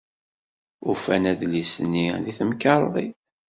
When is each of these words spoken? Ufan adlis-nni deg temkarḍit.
Ufan 0.89 1.23
adlis-nni 1.31 2.07
deg 2.25 2.35
temkarḍit. 2.39 3.19